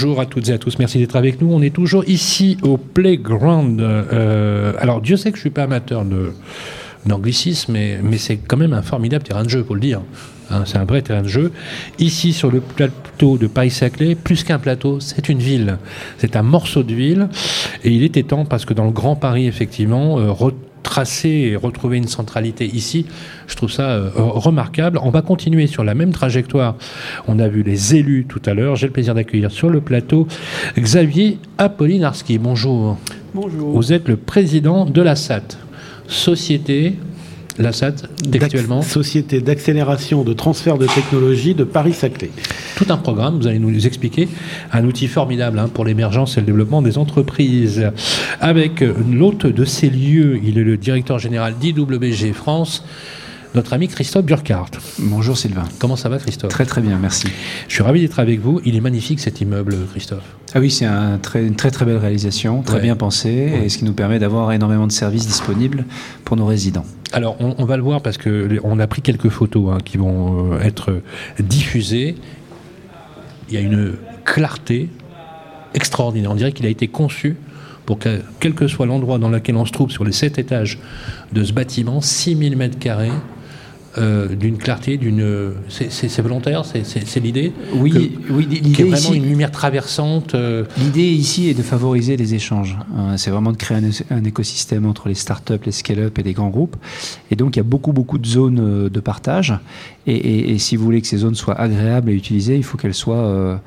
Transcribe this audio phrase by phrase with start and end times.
[0.00, 1.52] Bonjour à toutes et à tous, merci d'être avec nous.
[1.52, 3.80] On est toujours ici au Playground.
[3.80, 6.04] Euh, alors Dieu sait que je suis pas amateur
[7.04, 10.00] d'anglicisme, mais, mais c'est quand même un formidable terrain de jeu, faut le dire.
[10.52, 11.50] Hein, c'est un vrai terrain de jeu.
[11.98, 15.78] Ici, sur le plateau de Paris-Saclay, plus qu'un plateau, c'est une ville.
[16.18, 17.28] C'est un morceau de ville.
[17.82, 20.30] Et il était temps, parce que dans le Grand Paris, effectivement, euh,
[20.98, 23.06] retracer et retrouver une centralité ici,
[23.46, 24.98] je trouve ça euh, remarquable.
[25.02, 26.74] On va continuer sur la même trajectoire.
[27.28, 28.74] On a vu les élus tout à l'heure.
[28.76, 30.26] J'ai le plaisir d'accueillir sur le plateau
[30.76, 32.38] Xavier Apollinarski.
[32.38, 32.98] Bonjour.
[33.32, 33.72] Bonjour.
[33.72, 35.58] Vous êtes le président de la SAT,
[36.08, 36.96] Société
[37.58, 37.92] la SAT,
[38.30, 42.30] textuellement Société d'accélération de transfert de technologie de Paris-Saclay.
[42.76, 44.28] Tout un programme, vous allez nous expliquer,
[44.72, 47.90] un outil formidable hein, pour l'émergence et le développement des entreprises.
[48.40, 52.84] Avec l'hôte de ces lieux, il est le directeur général d'IWG France,
[53.54, 54.70] notre ami Christophe Burkhardt.
[54.98, 55.64] Bonjour Sylvain.
[55.78, 56.50] Comment ça va Christophe?
[56.50, 57.28] Très très bien, merci.
[57.66, 58.60] Je suis ravi d'être avec vous.
[58.66, 60.22] Il est magnifique cet immeuble, Christophe.
[60.54, 62.82] Ah oui, c'est un très, une très très belle réalisation, très Ouais.
[62.82, 65.84] bien pensée, et ce qui nous permet d'avoir énormément de services disponibles
[66.24, 66.84] pour nos résidents.
[67.12, 70.52] Alors, on, va le voir parce que on a pris quelques photos hein, qui vont
[70.52, 71.00] euh, être
[71.40, 72.16] diffusées.
[73.48, 74.90] Il y a une clarté
[75.74, 76.30] extraordinaire.
[76.30, 77.36] On dirait qu'il a été conçu
[77.86, 80.78] pour que, quel que soit l'endroit dans lequel on se trouve sur les sept étages
[81.32, 83.10] de ce bâtiment, 6000 mètres carrés,
[83.98, 85.52] euh, d'une clarté, d'une.
[85.68, 87.52] C'est volontaire, c'est- l'idée.
[87.74, 90.34] Oui, Que- oui Qui est l'idée vraiment ici, une lumière traversante.
[90.34, 92.76] euh, l'idée ici est de favoriser les échanges.
[92.96, 96.32] Euh, c'est vraiment de créer un, un écosystème entre les startups, les scale-up et les
[96.32, 96.76] grands groupes.
[97.30, 99.54] Et donc il y a beaucoup beaucoup de zones euh, de partage.
[100.06, 102.78] Et, et- et si vous voulez que ces zones soient agréables à utiliser, il faut
[102.78, 103.60] qu'elles soient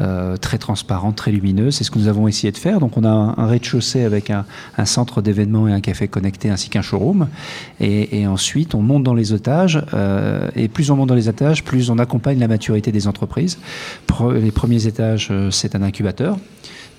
[0.00, 1.76] euh, très transparentes, très lumineuses.
[1.76, 2.80] C'est ce que nous avons essayé de faire.
[2.80, 4.44] Donc on a un, rez-de-chaussée avec un,
[4.84, 7.28] centre d'événements et un café connecté ainsi qu'un showroom.
[7.80, 9.82] Et, et ensuite on monte dans les étages.
[9.94, 13.58] euh, et plus on monte dans les étages, plus on accompagne la maturité des entreprises.
[14.34, 16.38] Les premiers étages, euh, c'est un incubateur.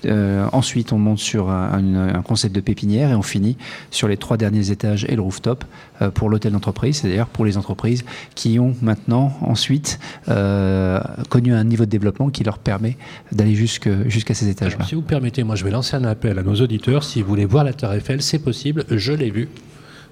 [0.06, 3.56] Euh, ensuite, on monte sur un, concept de pépinière et on finit
[3.90, 5.64] sur les trois derniers étages et le rooftop
[6.00, 11.64] euh, pour l'hôtel d'entreprise, c'est-à-dire pour les entreprises qui ont maintenant ensuite euh, connu un
[11.64, 12.96] niveau de développement qui leur permet
[13.32, 14.84] d'aller jusqu'à ces étages-là.
[14.84, 17.04] Si vous permettez, moi je vais lancer un appel à nos auditeurs.
[17.04, 18.84] Si vous voulez voir la Tour Eiffel, c'est possible.
[18.90, 19.48] Je l'ai vu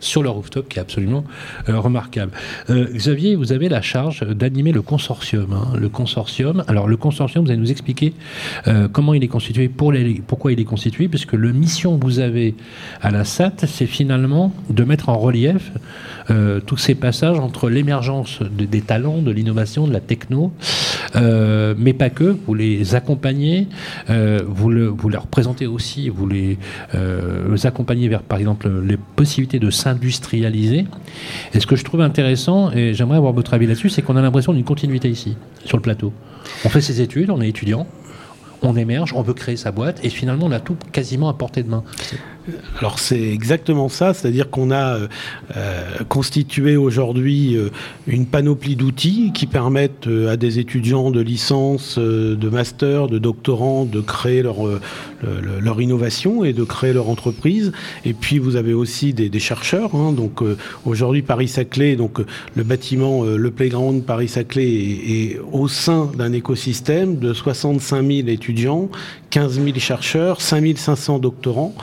[0.01, 1.25] sur le rooftop qui est absolument
[1.69, 2.33] euh, remarquable.
[2.71, 5.53] Euh, Xavier, vous avez la charge d'animer le consortium.
[5.53, 5.77] hein.
[5.79, 8.13] Le consortium, alors le consortium, vous allez nous expliquer
[8.67, 12.05] euh, comment il est constitué, pour les, pourquoi il est constitué, puisque le mission que
[12.05, 12.55] vous avez
[13.03, 15.73] à la SAT, c'est finalement de mettre en relief
[16.67, 20.53] tous ces passages entre l'émergence de- des talents, de l'innovation, de la techno,
[21.15, 23.67] mais pas que, vous les accompagnez,
[24.09, 26.59] vous, le, vous leur présentez aussi, vous les,
[27.65, 30.87] accompagnez vers, par exemple, les possibilités de s'industrialiser.
[31.55, 34.23] Et ce que je trouve intéressant, et j'aimerais avoir votre avis là-dessus, c'est qu'on a
[34.23, 36.13] l'impression d'une continuité ici, sur le plateau.
[36.65, 37.87] On fait ses études, on est étudiant,
[38.63, 41.63] on émerge, on veut créer sa boîte, et finalement, on a tout quasiment à portée
[41.63, 41.85] de main.
[42.79, 45.09] Alors c'est exactement ça, c'est-à-dire qu'on a euh,
[45.57, 47.71] euh, constitué aujourd'hui euh,
[48.07, 54.01] une panoplie d'outils qui permettent à des étudiants de licence, de master, de doctorants de
[54.01, 54.81] créer leur, le-
[55.23, 57.73] le- leur innovation et de créer leur entreprise.
[58.05, 59.95] Et puis vous avez aussi des, chercheurs.
[59.95, 60.13] hein.
[60.13, 60.41] donc
[60.85, 62.19] aujourd'hui Paris-Saclay, donc
[62.57, 68.89] le bâtiment, le playground Paris-Saclay est, est au sein d'un écosystème de 65 000 étudiants,
[69.31, 71.75] 15 000 chercheurs, 5 500 doctorants.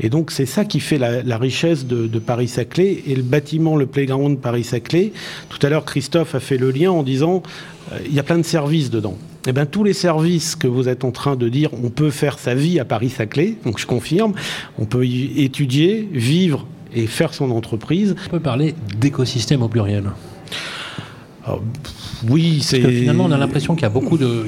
[0.00, 3.02] Et donc c'est ça qui fait la, la richesse de, de Paris-Saclay.
[3.08, 5.12] Et le bâtiment, le playground Paris-Saclay,
[5.48, 7.42] tout à l'heure Christophe a fait le lien en disant
[7.90, 9.16] euh, il y a plein de services dedans.
[9.48, 12.38] Eh bien, tous les services que vous êtes en train de dire, on peut faire
[12.38, 14.34] sa vie à Paris-Saclay, donc je confirme,
[14.78, 18.14] on peut y étudier, vivre et faire son entreprise.
[18.26, 20.04] On peut parler d'écosystème au pluriel.
[21.44, 21.62] Alors,
[22.28, 22.80] oui, c'est...
[22.80, 24.44] Finalement, on a l'impression qu'il y a beaucoup de.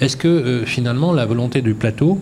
[0.00, 2.20] Est-ce que euh, finalement, la volonté du plateau,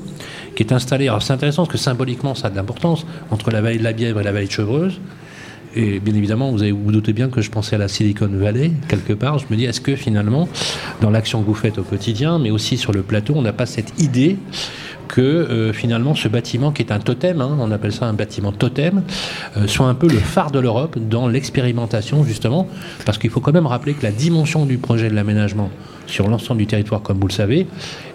[0.55, 1.09] qui est installé.
[1.09, 3.93] Alors, c'est intéressant parce que symboliquement, ça a de l'importance entre la vallée de la
[3.93, 5.01] Bièvre et la vallée de Chevreuse.
[5.77, 8.29] Et bien évidemment, vous avez, vous, vous doutez bien que je pensais à la Silicon
[8.31, 9.39] Valley, quelque part.
[9.39, 10.49] Je me dis, est-ce que finalement,
[11.01, 13.67] dans l'action que vous faites au quotidien, mais aussi sur le plateau, on n'a pas
[13.67, 14.37] cette idée
[15.09, 18.53] que euh, finalement ce bâtiment qui est un totem, hein, on appelle ça un bâtiment
[18.53, 19.03] totem,
[19.57, 22.69] euh, soit un peu le phare de l'Europe dans l'expérimentation justement,
[23.05, 25.71] parce qu'il faut quand même rappeler que la dimension du projet de l'aménagement
[26.07, 27.67] sur l'ensemble du territoire, comme vous le savez,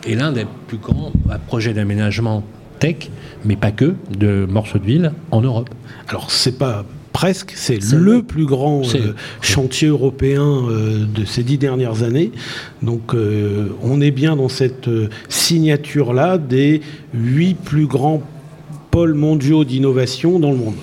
[0.07, 1.11] est l'un des plus grands
[1.47, 2.43] projets d'aménagement
[2.79, 3.09] tech,
[3.45, 5.69] mais pas que, de morceaux de ville en Europe.
[6.07, 6.85] Alors, c'est pas
[7.19, 12.31] presque, c'est le plus grand euh, chantier européen euh, de ces dix dernières années.
[12.81, 14.89] Donc, euh, on est bien dans cette
[15.27, 16.79] signature-là des
[17.13, 18.23] huit plus grands
[18.89, 20.75] pôles mondiaux d'innovation dans le monde.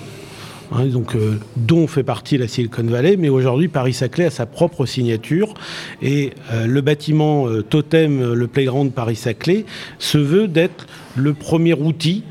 [0.71, 4.85] hein, donc, euh, dont fait partie la Silicon Valley, mais aujourd'hui Paris-Saclay a sa propre
[4.85, 5.53] signature
[6.01, 9.65] et euh, le bâtiment euh, totem, le playground Paris-Saclay,
[9.99, 10.85] se veut d'être
[11.15, 12.23] le premier outil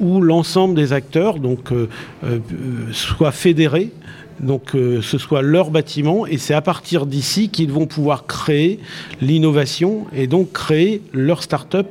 [0.00, 1.70] où l'ensemble des acteurs donc,
[2.92, 3.92] soient fédérés
[4.40, 8.80] donc euh, ce soit leur bâtiment, et c'est à partir d'ici qu'ils vont pouvoir créer
[9.20, 11.86] l'innovation et donc créer leur start-up.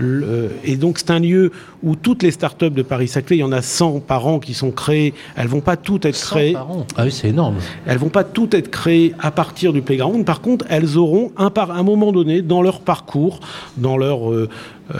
[0.00, 3.52] Euh, et donc c'est un lieu où toutes les start-up de Paris-Saclay, il y en
[3.52, 6.54] a 100 par an qui sont créées, elles vont pas toutes être créées.
[6.54, 6.86] Par an.
[6.96, 7.56] Ah oui, c'est énorme.
[7.86, 10.24] Elles vont pas toutes être créées à partir du playground.
[10.24, 13.40] Par contre, elles auront un par un moment donné dans leur parcours,
[13.76, 14.48] dans leur euh, euh,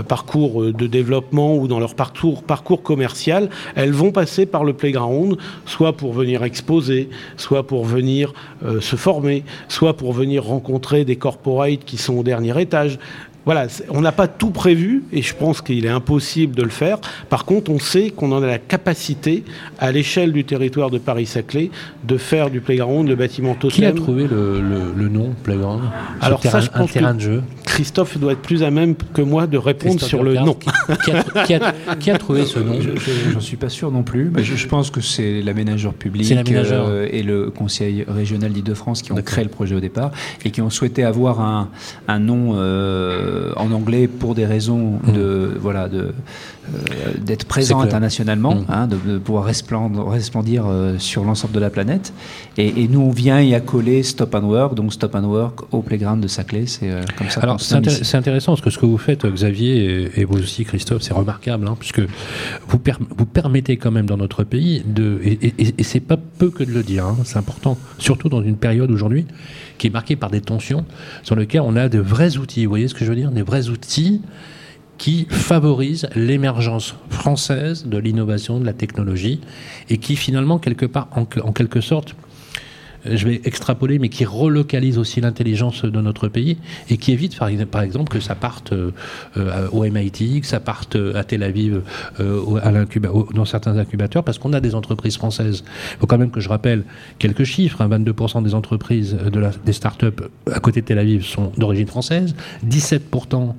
[0.06, 4.72] parcours euh, de développement ou dans leur parcours, parcours commercial, elles vont passer par le
[4.72, 5.36] playground,
[5.66, 8.32] soit pour venir exposer, soit pour venir
[8.64, 12.98] euh, se former, soit pour venir rencontrer des corporates qui sont au dernier étage
[13.44, 16.98] voilà, on n'a pas tout prévu et je pense qu'il est impossible de le faire.
[17.28, 19.44] Par contre, on sait qu'on en a la capacité,
[19.78, 21.70] à l'échelle du territoire de Paris-Saclay,
[22.04, 23.76] de faire du playground le bâtiment totem.
[23.76, 25.82] Qui a trouvé le, nom playground?
[26.20, 27.42] Alors ça, je pense terrain de jeu?
[27.64, 30.56] Christophe doit être plus à même que moi de répondre sur le nom.
[32.00, 34.30] Qui a, trouvé ce nom Je n'en suis pas sûr non plus.
[34.34, 39.16] Mais je, pense que c'est l'aménageur public euh, et le Conseil régional d'Île-de-France qui ont
[39.16, 40.10] créé le projet au départ
[40.44, 41.68] et qui ont souhaité avoir un,
[42.08, 42.54] un nom.
[42.54, 45.12] Euh, en anglais pour des raisons mm.
[45.12, 46.12] de voilà de
[46.72, 48.64] euh, d'être présent internationalement, mm.
[48.70, 52.14] hein, de, pouvoir resplendir, euh, sur l'ensemble de la planète.
[52.56, 56.22] Et, nous, on vient y accoler Stop and Work, donc Stop and Work au playground
[56.22, 56.66] de Saclay.
[56.66, 57.40] C'est comme ça.
[57.40, 61.14] Alors, c'est intéressant parce que ce que vous faites, Xavier, et, vous aussi, Christophe, c'est
[61.14, 62.80] remarquable, hein, puisque vous,
[63.16, 65.20] vous permettez quand même dans notre pays de.
[65.24, 68.56] Et, et, c'est pas peu que de le dire, hein, c'est important, surtout dans une
[68.56, 69.26] période aujourd'hui
[69.78, 70.84] qui est marquée par des tensions,
[71.22, 72.64] sur lesquelles on a de vrais outils.
[72.64, 73.30] Vous voyez ce que je veux dire?
[73.30, 74.20] Des vrais outils
[74.98, 79.40] qui favorisent l'émergence française de l'innovation, de la technologie,
[79.90, 82.14] et qui finalement, quelque part, en quelque sorte,
[83.04, 86.56] je vais extrapoler, mais qui relocalise aussi l'intelligence de notre pays
[86.90, 88.90] et qui évite, par exemple, que ça parte euh,
[89.36, 91.82] euh, au MIT, que ça parte euh, à Tel Aviv,
[92.18, 95.64] dans certains incubateurs, parce qu'on a des entreprises françaises.
[95.94, 96.84] Il faut quand même que je rappelle
[97.18, 97.82] quelques chiffres.
[97.84, 98.42] 22% hein.
[98.42, 100.06] des entreprises de la, des startups
[100.50, 102.34] à côté de Tel Aviv sont d'origine française,
[102.66, 103.54] 17%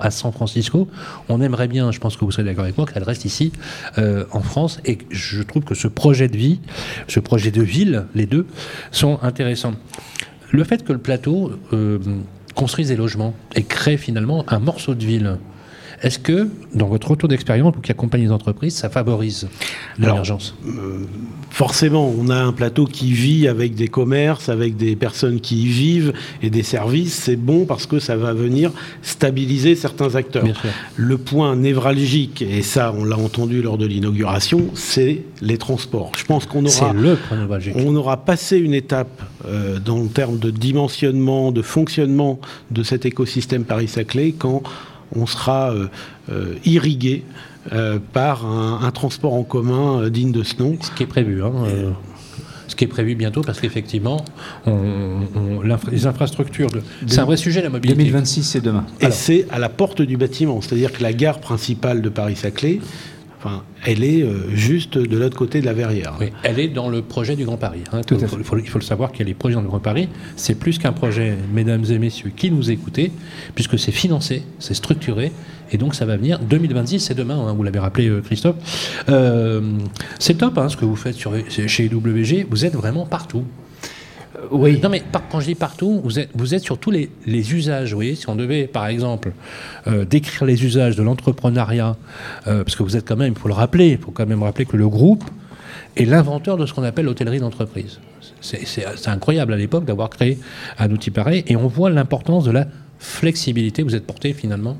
[0.00, 0.88] à San Francisco.
[1.28, 3.52] On aimerait bien, je pense que vous serez d'accord avec moi, qu'elle reste ici
[3.98, 4.80] euh, en France.
[4.84, 6.60] Et je trouve que ce projet de vie,
[7.08, 8.46] ce projet de ville, les deux,
[8.90, 9.74] sont intéressants.
[10.50, 11.98] Le fait que le plateau euh,
[12.54, 15.38] construise des logements et crée finalement un morceau de ville,
[16.02, 19.48] est-ce que, dans votre retour d'expérience, vous qui accompagnez les entreprises, ça favorise
[19.98, 20.54] l'émergence?
[20.66, 21.04] Euh,
[21.50, 25.66] Forcément, on a un plateau qui vit avec des commerces, avec des personnes qui y
[25.66, 26.12] vivent
[26.42, 27.14] et des services.
[27.14, 30.44] C'est bon parce que ça va venir stabiliser certains acteurs.
[30.96, 36.12] Le point névralgique, et ça, on l'a entendu lors de l'inauguration, c'est les transports.
[36.18, 36.94] Je pense qu'on aura,
[37.74, 42.38] on aura passé une étape euh, dans le terme de dimensionnement, de fonctionnement
[42.70, 44.62] de cet écosystème Paris-Saclay quand
[45.14, 45.88] on sera euh,
[46.30, 47.24] euh, irrigué
[47.72, 50.76] euh, par un, transport en commun digne de ce nom.
[50.80, 51.42] Ce qui est prévu.
[51.42, 51.52] Hein,
[52.68, 54.24] ce qui est prévu bientôt, parce qu'effectivement,
[54.66, 56.68] les infrastructures.
[57.06, 57.96] C'est un vrai sujet, la mobilité.
[57.96, 58.84] 2026, c'est demain.
[59.00, 62.80] Et c'est à la porte du bâtiment, c'est-à-dire que la gare principale de Paris-Saclay
[63.84, 66.14] elle est euh, juste de l'autre côté de la verrière.
[66.20, 67.82] Oui, elle est dans le projet du Grand Paris.
[67.92, 68.00] Hein.
[68.10, 70.08] il, faut, le savoir qu'il y a les projets dans le Grand Paris.
[70.36, 73.12] C'est plus qu'un projet, mesdames et messieurs, qui nous écoutez,
[73.54, 75.32] puisque c'est financé, c'est structuré,
[75.70, 76.38] et donc ça va venir.
[76.40, 78.56] 2026, c'est demain, hein, vous l'avez rappelé, euh, Christophe.
[79.08, 79.60] Euh,
[80.18, 82.46] c'est top hein, ce que vous faites sur, chez WG.
[82.50, 83.44] Vous êtes vraiment partout.
[84.50, 84.80] Oui.
[84.82, 87.90] Non, mais quand je dis partout, vous êtes, vous sur tous les, usages.
[87.90, 89.32] Vous voyez, si on devait, par exemple,
[89.86, 91.96] euh, décrire les usages de l'entrepreneuriat,
[92.46, 94.42] euh, parce que vous êtes quand même, il faut le rappeler, il faut quand même
[94.42, 95.24] rappeler que le groupe
[95.96, 98.00] est l'inventeur de ce qu'on appelle l'hôtellerie d'entreprise.
[98.40, 100.38] C'est incroyable à l'époque d'avoir créé
[100.78, 102.66] un outil pareil, et on voit l'importance de la
[102.98, 103.82] flexibilité.
[103.82, 104.78] Vous êtes porté finalement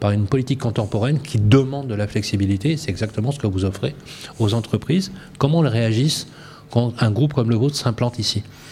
[0.00, 2.76] par une politique contemporaine qui demande de la flexibilité.
[2.76, 3.94] C'est exactement ce que vous offrez
[4.40, 5.12] aux entreprises.
[5.38, 6.26] Comment elles réagissent
[6.70, 8.42] quand un groupe comme le vôtre s'implante ici?
[8.42, 8.71] euh,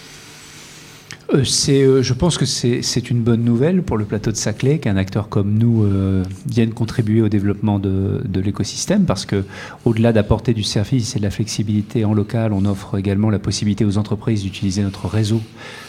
[1.45, 4.97] c'est, euh, je pense que c'est une bonne nouvelle pour le plateau de Saclay qu'un
[4.97, 9.45] acteur comme nous euh, vienne contribuer au développement de, de l'écosystème parce que
[9.85, 13.85] au-delà d'apporter du service et de la flexibilité en local, on offre également la possibilité
[13.85, 15.41] aux entreprises d'utiliser notre réseau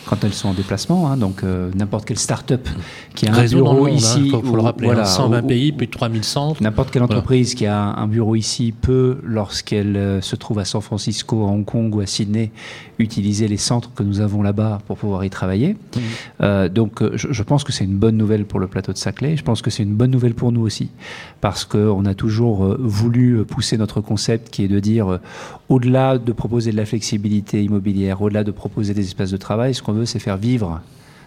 [0.06, 1.12] quand elles sont en déplacement.
[1.12, 2.68] Hein, donc n'importe quelle start-up
[3.16, 5.92] qui a un bureau hein, ici, il faut, le rappeler, voilà, 120 pays, plus de
[5.92, 6.62] 3000 centres.
[6.62, 11.44] N'importe quelle entreprise qui a un, bureau ici peut, lorsqu'elle se trouve à San Francisco,
[11.44, 12.52] à Hong Kong ou à Sydney,
[13.00, 15.76] utiliser les centres que nous avons là-bas pour pouvoir travailler.
[16.40, 16.68] Mmh.
[16.70, 19.36] donc je, pense que c'est une bonne nouvelle pour le plateau de Saclay.
[19.36, 20.90] Je pense que c'est une bonne nouvelle pour nous aussi,
[21.42, 25.20] parce qu'on a toujours voulu pousser notre concept qui est de dire,
[25.70, 29.82] au-delà de proposer de la flexibilité immobilière, au-delà de proposer des espaces de travail, ce
[29.82, 30.82] qu'on veut, c'est faire vivre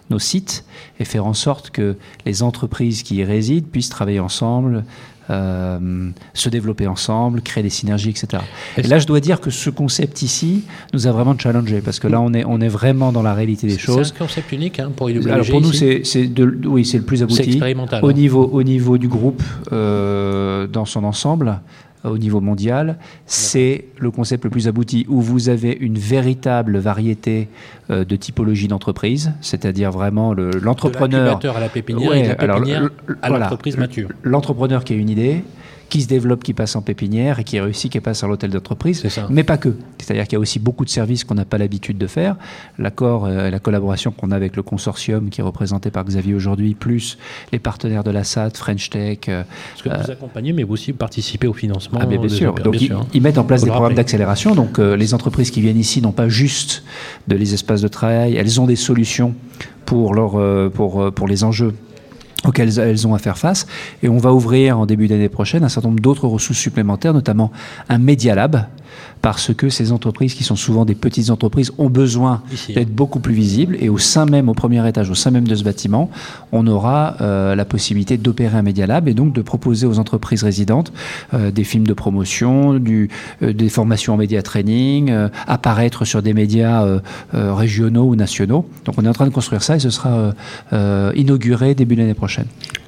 [0.09, 0.65] nos sites
[0.99, 1.95] et faire en sorte que
[2.25, 4.83] les entreprises qui y résident puissent travailler ensemble,
[5.31, 8.43] euh, se développer ensemble, créer des synergies, etc.
[8.77, 12.07] Et là, je dois dire que ce concept ici nous a vraiment challengé parce que
[12.07, 14.09] là, on est, on est vraiment dans la réalité des choses.
[14.09, 16.03] C'est un concept unique hein, pour IWG Alors pour nous, c'est
[16.65, 17.41] oui, c'est le plus abouti.
[17.41, 18.05] expérimental.
[18.05, 18.13] Au, hein.
[18.13, 21.59] niveau, au niveau du groupe euh, dans son ensemble
[22.09, 27.47] au niveau mondial, c'est le concept le plus abouti où vous avez une véritable variété
[27.89, 31.39] euh, de typologie d'entreprise, c'est-à-dire vraiment l'entrepreneur.
[31.43, 32.89] à la pépinière et la pépinière
[33.21, 34.09] à l'entreprise mature.
[34.23, 35.43] L'entrepreneur qui a une idée,
[35.89, 39.03] qui se développe, qui passe en pépinière et qui réussit, qui passe à l'hôtel d'entreprise.
[39.29, 39.75] Mais pas que.
[39.99, 42.35] C'est-à-dire qu'il y a aussi beaucoup de services qu'on n'a pas l'habitude de faire.
[42.77, 46.75] L'accord, euh, la collaboration qu'on a avec le consortium qui est représenté par Xavier aujourd'hui,
[46.75, 47.17] plus
[47.51, 49.19] les partenaires de la SAT, French Tech.
[49.29, 51.99] Euh, Parce que vous euh, accompagnez, mais vous aussi participez au financement.
[52.01, 52.53] Ah, bien, sûr.
[52.55, 52.75] Donc,
[53.13, 54.55] ils, mettent en place des programmes d'accélération.
[54.55, 56.83] Donc, les entreprises qui viennent ici n'ont pas juste
[57.27, 59.33] de les espaces de travail, elles ont des solutions
[59.85, 61.73] pour, leur, pour, pour les enjeux
[62.45, 63.67] auxquelles elles ont à faire face.
[64.03, 67.51] Et on va ouvrir en début d'année prochaine un certain nombre d'autres ressources supplémentaires, notamment
[67.89, 68.67] un Media Lab,
[69.25, 73.33] parce que ces entreprises, qui sont souvent des petites entreprises, ont besoin d'être beaucoup plus
[73.33, 73.75] visibles.
[73.79, 76.11] Et au sein même, au premier étage, au sein même de ce bâtiment,
[76.51, 80.43] on aura euh, la possibilité d'opérer un Media Lab et donc de proposer aux entreprises
[80.43, 80.93] résidentes
[81.33, 83.09] euh, des films de promotion, du,
[83.41, 85.11] euh, des formations en média training,
[85.47, 86.85] apparaître sur des médias
[87.33, 88.69] régionaux ou nationaux.
[88.85, 90.35] Donc on est en train de construire ça et ce sera
[91.15, 92.45] inauguré début de l'année prochaine.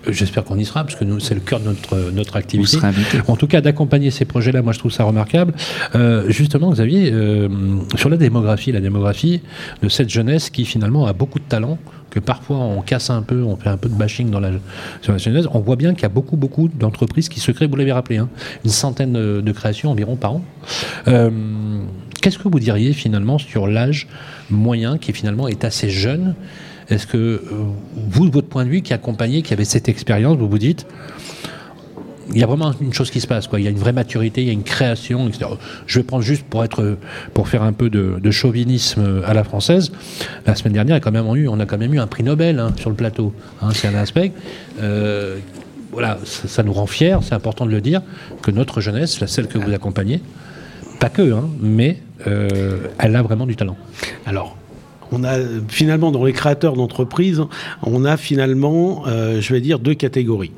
[0.09, 2.77] J'espère qu'on y sera, parce que nous, c'est le cœur de notre, notre activité.
[3.27, 5.53] En tout cas, d'accompagner ces projets-là, moi, je trouve ça remarquable.
[5.95, 7.47] Euh, justement, Xavier, euh,
[7.95, 9.41] sur la démographie, la démographie
[9.81, 11.77] de cette jeunesse qui, finalement, a beaucoup de talent,
[12.09, 14.51] que parfois on casse un peu, on fait un peu de bashing dans la,
[15.01, 17.67] sur la jeunesse, on voit bien qu'il y a beaucoup, beaucoup d'entreprises qui se créent,
[17.67, 18.29] vous l'avez rappelé, hein,
[18.63, 20.41] une centaine de, créations environ par an.
[21.07, 21.29] Euh,
[22.21, 24.07] qu'est-ce que vous diriez, finalement, sur l'âge
[24.49, 26.35] moyen qui, finalement, est assez jeune
[26.89, 27.41] est-ce que euh,
[27.95, 30.85] vous, de votre point de vue, qui accompagnez, qui avez cette expérience, vous vous dites,
[32.33, 33.59] il y a vraiment une chose qui se passe, quoi.
[33.59, 35.45] Il y a une vraie maturité, il y a une création, etc.
[35.85, 36.97] Je vais prendre juste pour être,
[37.33, 39.91] pour faire un peu de, chauvinisme à la française.
[40.45, 42.73] La semaine dernière, quand même eu, on a quand même eu un prix Nobel hein,
[42.77, 43.33] sur le plateau.
[43.61, 44.33] Hein, c'est un aspect.
[44.81, 45.37] Euh,
[45.91, 47.17] voilà, ça, nous rend fiers.
[47.21, 48.01] C'est important de le dire
[48.41, 50.21] que notre jeunesse, celle que vous accompagnez,
[50.99, 53.77] pas que, hein, mais euh, elle a vraiment du talent.
[54.25, 54.57] Alors,
[55.11, 55.37] on a
[55.67, 57.41] finalement dans les créateurs d'entreprises,
[57.83, 60.51] on a finalement, euh, je vais dire, deux catégories.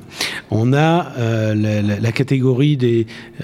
[0.52, 1.54] On a euh,
[2.02, 2.78] la, catégorie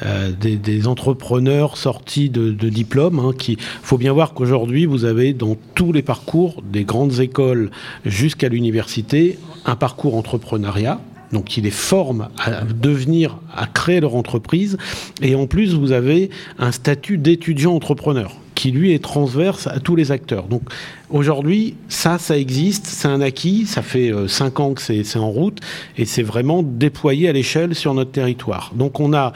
[0.03, 3.19] euh, des, des, entrepreneurs sortis de, diplômes.
[3.19, 7.69] Hein, qui, faut bien voir qu'aujourd'hui, vous avez dans tous les parcours, des grandes écoles
[8.05, 10.99] jusqu'à l'université, un parcours entrepreneuriat
[11.31, 14.77] donc qui les forme à devenir, à créer leur entreprise.
[15.21, 19.95] Et en plus, vous avez un statut d'étudiant entrepreneur qui lui est transverse à tous
[19.95, 20.47] les acteurs.
[20.47, 20.63] Donc
[21.09, 25.29] aujourd'hui, ça, ça existe, c'est un acquis, ça fait euh, cinq ans que c'est en
[25.29, 25.59] route,
[25.97, 28.71] et c'est vraiment déployé à l'échelle sur notre territoire.
[28.75, 29.33] Donc on a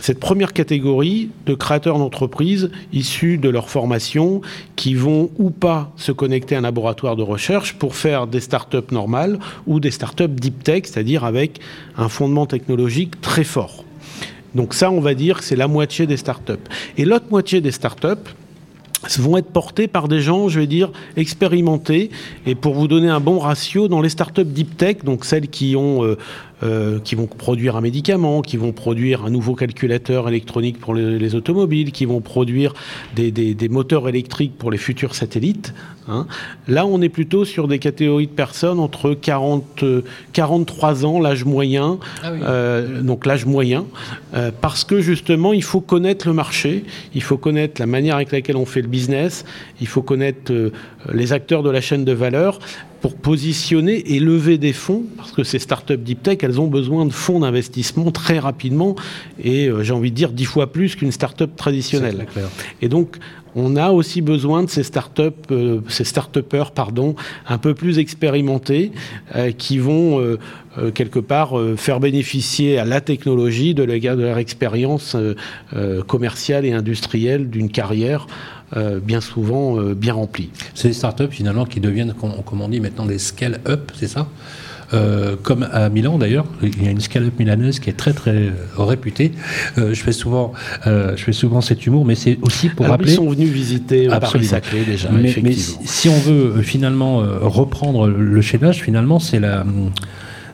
[0.00, 4.40] cette première catégorie de créateurs d'entreprises issus de leur formation
[4.74, 8.92] qui vont ou pas se connecter à un laboratoire de recherche pour faire des startups
[8.92, 11.60] normales ou des startups deep tech, c'est-à-dire avec
[11.98, 13.84] un fondement technologique très fort.
[14.54, 16.54] Donc ça, on va dire que c'est la moitié des startups.
[16.96, 18.30] Et l'autre moitié des startups,
[19.18, 22.10] vont être portés par des gens, je vais dire, expérimentés.
[22.46, 25.76] Et pour vous donner un bon ratio, dans les startups deep tech, donc celles qui
[25.76, 26.16] ont
[26.62, 30.94] euh, euh, qui vont produire un médicament, qui vont produire un nouveau calculateur électronique pour
[30.94, 32.74] les, automobiles, qui vont produire
[33.14, 35.74] des, des, moteurs électriques pour les futurs satellites.
[36.08, 36.26] Hein.
[36.68, 39.84] Là, on est plutôt sur des catégories de personnes entre 40,
[40.32, 43.86] 43 ans, l'âge moyen, ah euh, donc l'âge moyen,
[44.34, 48.32] euh, parce que justement, il faut connaître le marché, il faut connaître la manière avec
[48.32, 49.44] laquelle on fait le business,
[49.80, 50.52] il faut connaître
[51.12, 52.58] les acteurs de la chaîne de valeur
[53.00, 57.06] pour positionner et lever des fonds, parce que ces startups deep tech, elles ont besoin
[57.06, 58.94] de fonds d'investissement très rapidement,
[59.42, 62.26] et euh, j'ai envie de dire dix fois plus qu'une startup traditionnelle.
[62.82, 63.16] Et donc,
[63.54, 67.14] on a aussi besoin de ces startups, euh, ces start-upers, pardon,
[67.48, 68.92] un peu plus expérimentés,
[69.34, 70.38] euh, qui vont euh,
[70.94, 75.16] quelque part faire bénéficier à la technologie de, de leur expérience
[76.06, 78.28] commerciale et industrielle d'une carrière
[79.02, 80.50] bien souvent bien remplie.
[80.74, 84.28] C'est des startups finalement qui deviennent, comme on dit maintenant, des scale-up, c'est ça?
[85.42, 89.32] Comme à Milan d'ailleurs, il y a une scale-up milanaise qui est très très réputée.
[89.76, 90.52] je fais souvent,
[90.84, 93.12] je fais souvent cet humour, mais c'est aussi pour rappeler.
[93.12, 95.10] Ils sont venus visiter Paris-Saclay déjà.
[95.10, 99.64] Mais, mais si, on veut finalement reprendre le chaînage, finalement, c'est la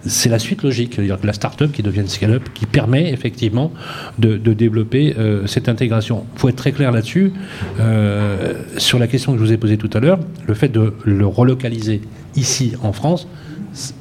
[0.08, 3.72] c'est la suite logique, c'est-à-dire que la start-up qui devient scale-up, qui permet effectivement
[4.18, 6.24] de, développer euh, cette intégration.
[6.34, 7.32] Il faut être très clair là-dessus.
[7.80, 10.94] Euh, sur la question que je vous ai posée tout à l'heure, le fait de
[11.04, 12.00] le relocaliser
[12.36, 13.28] ici en France,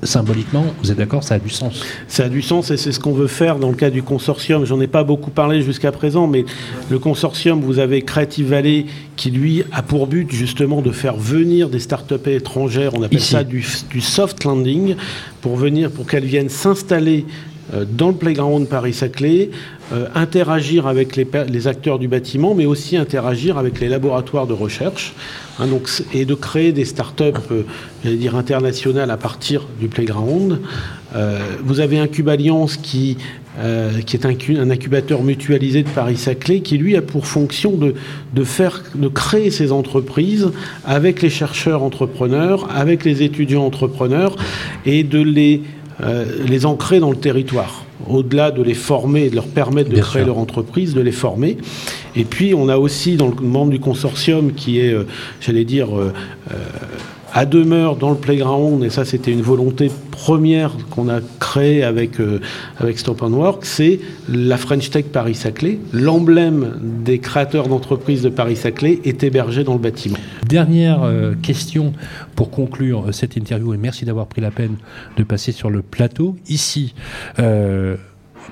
[0.04, 1.84] symboliquement, vous êtes d'accord, ça a du sens.
[2.08, 4.66] Ça a du sens et c'est ce qu'on veut faire dans le cas du consortium.
[4.66, 6.46] J'en ai pas beaucoup parlé jusqu'à présent, mais
[6.90, 11.70] le consortium, vous avez Creative Valley qui lui a pour but justement de faire venir
[11.70, 13.62] des start-up étrangères, on appelle ça du,
[14.00, 14.96] soft landing,
[15.42, 17.26] pour venir, pour qu'elles viennent s'installer
[17.74, 19.50] dans le playground Paris-Saclay,
[19.94, 25.14] euh, interagir avec les, acteurs du bâtiment, mais aussi interagir avec les laboratoires de recherche,
[25.60, 27.62] hein, donc, et de créer des start-up, euh,
[28.04, 30.60] dire internationales à partir du playground.
[31.16, 33.18] Euh, vous avez un Alliance qui,
[34.08, 37.94] qui est un, incubateur mutualisé de Paris-Saclay, qui lui a pour fonction de,
[38.34, 40.50] de, faire, de créer ces entreprises
[40.84, 44.36] avec les chercheurs entrepreneurs, avec les étudiants entrepreneurs,
[44.88, 45.62] et de les,
[46.00, 50.26] les ancrer dans le territoire au-delà de les former et de leur permettre de créer
[50.26, 51.58] leur entreprise, de les former.
[52.16, 55.06] Et puis, on a aussi dans le membre du consortium qui est, euh,
[55.42, 56.14] j'allais dire, euh,
[56.52, 56.56] euh,
[57.36, 62.22] à demeure dans le playground, et ça c'était une volonté première qu'on a créée avec,
[62.22, 62.40] euh,
[62.78, 64.00] avec Stop and Work, c'est
[64.30, 65.80] la French Tech Paris-Saclay.
[65.92, 70.18] L'emblème des créateurs d'entreprises de Paris-Saclay est hébergé dans le bâtiment.
[70.48, 71.92] Dernière euh, question
[72.36, 74.78] pour conclure euh, cette interview, et merci d'avoir pris la peine
[75.18, 76.38] de passer sur le plateau.
[76.48, 76.96] Ici,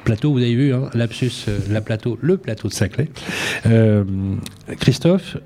[0.04, 3.08] plateau, vous avez vu, hein, lapsus, la plateau, le plateau de Saclay.
[4.78, 5.38] Christophe,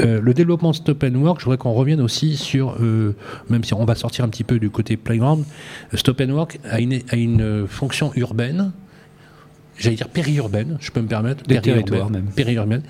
[0.00, 3.14] euh, le développement Stop and Work, je voudrais qu'on revienne aussi sur, euh,
[3.48, 5.44] même si on va sortir un petit peu du côté playground,
[5.94, 8.72] Stop and Work a une, a une fonction urbaine,
[9.78, 12.82] j'allais dire périurbaine, je peux me permettre, périurbaine, périurbaine,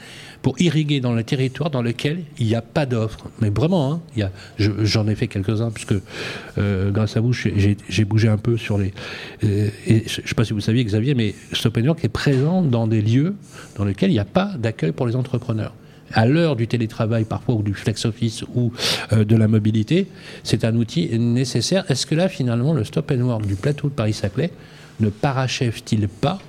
[0.42, 3.28] pour irriguer dans le territoire dans lequel il n'y a pas d'offres.
[3.40, 5.94] Mais vraiment, hein, il y a, j'en ai fait quelques-uns, puisque
[6.58, 8.92] euh, grâce à vous, j'ai bougé un peu sur les...
[9.42, 12.62] et je ne sais pas si vous saviez, Xavier, mais Stop and Work est présent
[12.62, 13.34] dans des lieux
[13.76, 15.74] dans lesquels il n'y a pas d'accueil pour les entrepreneurs
[16.16, 18.72] à l'heure du télétravail parfois ou du flex office ou
[19.12, 20.08] euh, de la mobilité,
[20.42, 21.88] c'est un outil nécessaire.
[21.88, 24.50] Est-ce que là finalement le stop and work du plateau de Paris-Saclay
[24.98, 26.40] ne parachève-t-il pas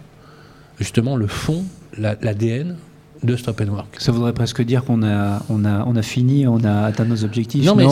[0.80, 1.66] justement le fond,
[1.98, 2.78] l'ADN
[3.24, 3.96] de Stop and Work.
[4.00, 7.24] Ça voudrait presque dire qu'on a, on a, on a fini, on a atteint nos
[7.24, 7.66] objectifs.
[7.66, 7.86] Non, mais,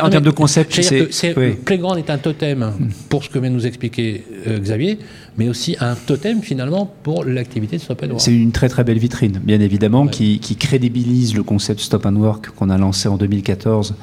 [0.00, 1.34] en termes de concept, c'est.
[1.64, 2.72] Playground est un totem
[3.08, 4.98] pour ce que vient de nous expliquer euh, Xavier,
[5.36, 8.20] mais aussi un totem finalement pour l'activité de Stop and Work.
[8.20, 12.16] C'est une très très belle vitrine, bien évidemment, qui, qui, crédibilise le concept Stop and
[12.16, 13.94] Work qu'on a lancé en 2014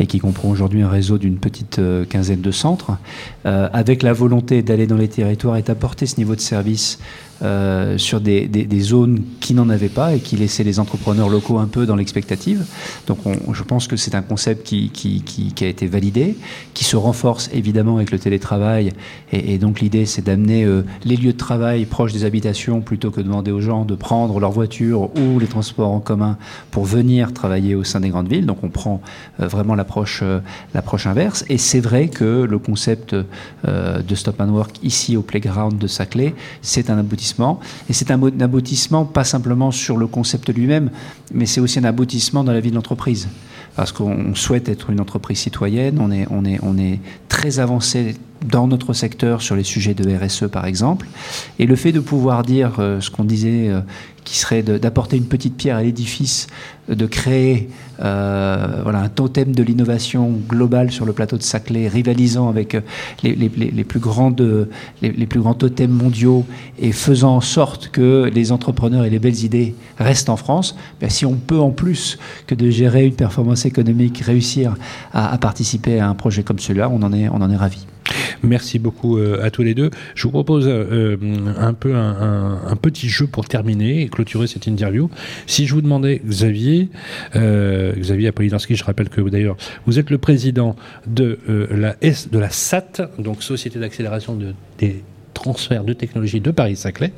[0.00, 2.92] et qui comprend aujourd'hui un réseau d'une petite euh, quinzaine de centres,
[3.46, 6.98] euh, avec la volonté d'aller dans les territoires et d'apporter ce niveau de service
[7.42, 11.58] euh, sur des, des, zones qui n'en avaient pas et qui laissaient les entrepreneurs locaux
[11.58, 12.64] un peu dans l'expectative.
[13.08, 13.18] Donc
[13.52, 16.36] je pense que c'est un concept qui, qui, qui, a été validé,
[16.74, 18.92] qui se renforce évidemment avec le télétravail.
[19.32, 20.64] Et, donc l'idée, c'est d'amener
[21.04, 24.38] les lieux de travail proches des habitations plutôt que de demander aux gens de prendre
[24.38, 26.38] leur voiture ou les transports en commun
[26.70, 28.46] pour venir travailler au sein des grandes villes.
[28.46, 29.00] Donc on prend
[29.38, 30.24] vraiment l'approche
[30.72, 31.44] l'approche inverse.
[31.48, 36.34] Et c'est vrai que le concept de Stop and Work ici au Playground de Saclay,
[36.62, 40.90] c'est un aboutissement et c'est un aboutissement pas simplement sur le concept lui-même,
[41.32, 43.28] mais c'est aussi un aboutissement dans la vie de l'entreprise.
[43.76, 48.14] Parce qu'on souhaite être une entreprise citoyenne, on est, on est, on est très avancé
[48.44, 51.06] dans notre secteur sur les sujets de RSE par exemple.
[51.58, 53.80] Et le fait de pouvoir dire euh, ce qu'on disait euh,
[54.24, 56.46] qui serait d'apporter une petite pierre à l'édifice,
[56.88, 57.68] de créer
[58.00, 62.80] euh, voilà, un totem de l'innovation globale sur le plateau de Saclay, rivalisant avec euh,
[63.22, 64.68] les, plus grandes,
[65.02, 66.44] les, plus grands totems mondiaux
[66.78, 71.10] et faisant en sorte que les entrepreneurs et les belles idées restent en France, ben,
[71.10, 74.74] si on peut en plus que de gérer une performance économique, réussir
[75.12, 77.86] à, à participer à un projet comme celui-là, on en est, on en est ravi.
[78.44, 79.90] Merci beaucoup euh, à tous les deux.
[80.14, 81.16] Je vous propose euh,
[81.58, 85.08] un peu un, petit jeu pour terminer et clôturer cette interview.
[85.46, 86.90] Si je vous demandais, Xavier,
[87.34, 90.76] euh, Xavier Apolinarski, je rappelle que d'ailleurs vous êtes le président
[91.06, 91.38] de
[91.70, 95.02] la S, de la SAT, donc Société d'accélération de, des
[95.32, 97.12] transferts de technologie de Paris-Saclay.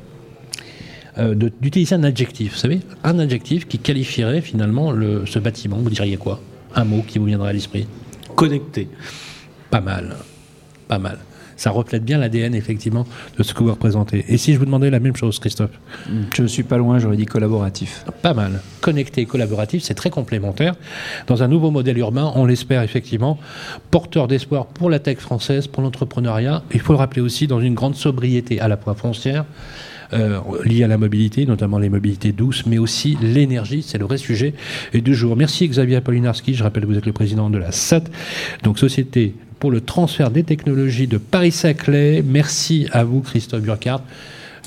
[1.61, 6.17] d'utiliser un adjectif, vous savez, un adjectif qui qualifierait finalement le, ce bâtiment, vous diriez
[6.17, 6.39] quoi?
[6.75, 7.87] Un mot qui vous viendrait à l'esprit?
[8.35, 8.87] Connecté.
[9.69, 10.15] Pas mal
[10.87, 11.17] pas mal.
[11.57, 13.05] ça reflète bien l'ADN effectivement
[13.37, 14.23] de ce que vous représentez.
[14.29, 15.71] Et si je vous demandais la même chose, Christophe
[16.35, 18.05] Je ne suis pas loin, j'aurais dit collaboratif.
[18.21, 18.61] Pas mal.
[18.79, 20.75] Connecté et collaboratif, c'est très complémentaire.
[21.25, 23.39] Dans un nouveau modèle urbain, on l'espère effectivement,
[23.91, 26.63] porteur d'espoir pour la tech française, pour l'entrepreneuriat.
[26.73, 29.45] Il faut le rappeler aussi dans une grande sobriété à la fois foncière,
[30.13, 33.81] euh, liées à la mobilité, notamment les mobilités douces, mais aussi l'énergie.
[33.81, 34.53] C'est le vrai sujet
[34.93, 35.35] du jour.
[35.35, 36.53] Merci Xavier Apolinarski.
[36.53, 38.03] Je rappelle que vous êtes le président de la SAT,
[38.63, 42.23] donc Société pour le transfert des technologies de Paris-Saclay.
[42.25, 44.03] Merci à vous, Christophe Burkhardt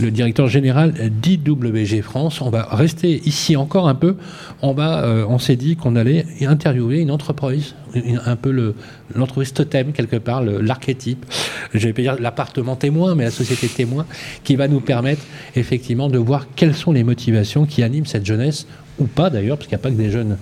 [0.01, 2.41] le directeur général d'IWG France.
[2.41, 4.17] On va rester ici encore un peu.
[4.63, 8.75] On, euh, on s'est dit qu'on allait interviewer une entreprise, un peu
[9.15, 11.27] l'entreprise totem quelque part, l'archétype.
[11.75, 14.07] Je vais pas dire l'appartement témoin, mais la société témoin,
[14.45, 15.23] qui va nous permettre
[15.55, 18.67] effectivement de voir quelles sont les motivations qui animent cette jeunesse
[19.01, 20.37] ou pas d'ailleurs, parce qu'il n'y a pas que des jeunes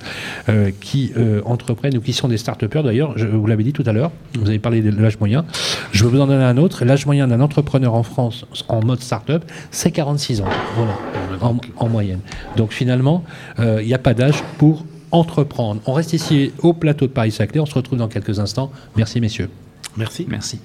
[0.49, 2.83] euh, qui euh, entreprennent ou qui sont des start-upers.
[2.83, 5.45] D'ailleurs, vous l'avez dit tout à l'heure, vous avez parlé de l'âge moyen.
[5.93, 6.85] Je vais vous en donner un autre.
[6.85, 10.45] L'âge moyen d'un entrepreneur en France en mode start-up, c'est 46 ans,
[10.77, 12.21] voilà, en, moyenne.
[12.57, 13.25] Donc finalement,
[13.59, 15.81] euh, il n'y a pas d'âge pour entreprendre.
[15.87, 17.61] On reste ici au plateau de Paris-Saclay.
[17.61, 18.71] On se retrouve dans quelques instants.
[18.97, 19.49] Merci, messieurs.
[19.97, 20.27] Merci.
[20.29, 20.61] Merci.